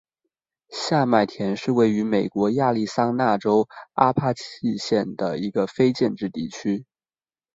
[0.71, 6.87] 下麦田是位于美国亚利桑那州阿帕契县的一个非建制地区。